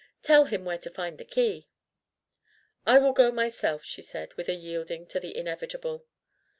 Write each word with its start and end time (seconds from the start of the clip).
Tell 0.23 0.45
him 0.45 0.65
where 0.65 0.79
to 0.79 0.89
find 0.89 1.19
the 1.19 1.25
key." 1.25 1.67
"I 2.87 2.97
will 2.97 3.13
go 3.13 3.29
myself," 3.31 3.83
she 3.83 4.01
said 4.01 4.33
with 4.33 4.49
a 4.49 4.55
yielding 4.55 5.05
to 5.09 5.19
the 5.19 5.37
inevitable. 5.37 6.07